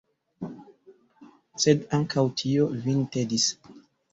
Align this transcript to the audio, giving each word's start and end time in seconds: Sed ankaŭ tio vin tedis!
Sed 1.65 1.85
ankaŭ 1.99 2.25
tio 2.41 2.67
vin 2.87 3.07
tedis! 3.17 3.47